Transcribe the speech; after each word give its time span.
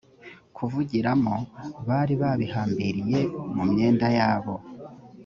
kuvugiramo 0.55 1.35
bari 1.87 2.13
babihambiriye 2.21 3.19
mu 3.55 3.63
myenda 3.71 4.07
yabo 4.19 4.55